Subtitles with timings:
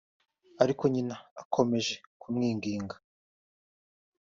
[0.63, 2.95] ariko Nyina akomeje kumwinginga